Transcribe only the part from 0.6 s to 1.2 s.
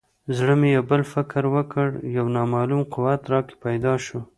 یو بل